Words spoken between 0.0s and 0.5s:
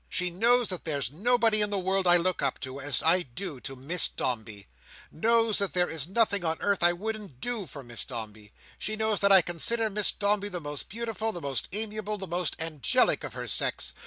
She